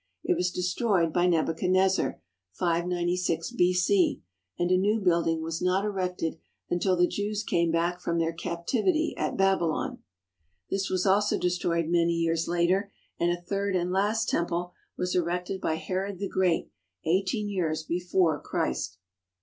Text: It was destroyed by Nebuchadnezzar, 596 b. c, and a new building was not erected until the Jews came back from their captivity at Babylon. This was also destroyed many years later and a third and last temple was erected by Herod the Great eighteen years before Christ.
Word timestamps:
It 0.23 0.35
was 0.35 0.49
destroyed 0.49 1.13
by 1.13 1.27
Nebuchadnezzar, 1.27 2.19
596 2.53 3.51
b. 3.51 3.71
c, 3.71 4.23
and 4.57 4.71
a 4.71 4.75
new 4.75 4.99
building 4.99 5.43
was 5.43 5.61
not 5.61 5.85
erected 5.85 6.39
until 6.71 6.95
the 6.95 7.05
Jews 7.05 7.43
came 7.43 7.69
back 7.71 8.01
from 8.01 8.17
their 8.17 8.33
captivity 8.33 9.13
at 9.15 9.37
Babylon. 9.37 9.99
This 10.71 10.89
was 10.89 11.05
also 11.05 11.37
destroyed 11.37 11.85
many 11.87 12.13
years 12.13 12.47
later 12.47 12.91
and 13.19 13.31
a 13.31 13.39
third 13.39 13.75
and 13.75 13.91
last 13.91 14.27
temple 14.27 14.73
was 14.97 15.15
erected 15.15 15.61
by 15.61 15.75
Herod 15.75 16.17
the 16.17 16.27
Great 16.27 16.71
eighteen 17.05 17.47
years 17.47 17.83
before 17.83 18.39
Christ. 18.39 18.97